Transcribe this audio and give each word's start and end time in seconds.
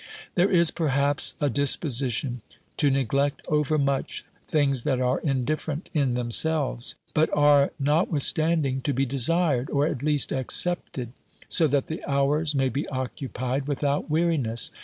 There 0.33 0.49
is 0.49 0.71
perhaps 0.71 1.35
a 1.39 1.47
disposition 1.47 2.41
to 2.77 2.89
neglect 2.89 3.43
overmuch 3.47 4.25
things 4.47 4.81
that 4.81 4.99
are 4.99 5.19
indifferent 5.19 5.91
in 5.93 6.15
themselves, 6.15 6.95
but 7.13 7.29
are 7.33 7.71
notwith 7.79 8.23
standing 8.23 8.81
to 8.81 8.95
be 8.95 9.05
desired, 9.05 9.69
or 9.69 9.85
at 9.85 10.01
least 10.01 10.33
accepted, 10.33 11.11
so 11.47 11.67
that 11.67 11.85
the 11.85 12.03
hours 12.09 12.55
may 12.55 12.69
be 12.69 12.87
occupied 12.87 13.67
without 13.67 14.09
weariness. 14.09 14.71